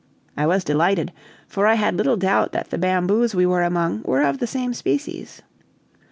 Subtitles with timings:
[0.35, 1.13] I was delighted,
[1.47, 4.73] for I had little doubt that the bamboos we were among were of the same
[4.73, 5.43] species.